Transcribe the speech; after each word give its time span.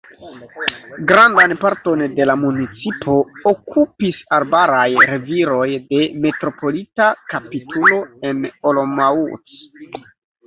Grandan 1.09 1.51
parton 1.63 1.99
de 2.19 2.25
la 2.29 2.35
municipo 2.43 3.17
okupis 3.51 4.23
arbaraj 4.39 4.87
reviroj 5.11 5.67
de 5.91 6.01
Metropolita 6.23 7.09
kapitulo 7.35 7.99
en 8.31 8.41
Olomouc. 8.73 9.55